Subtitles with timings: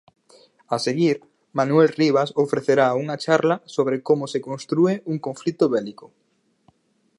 [0.75, 1.17] A seguir,
[1.57, 6.05] Manuel Rivas ofrecerá unha charla sobre Como se constrúe un conflito bélico.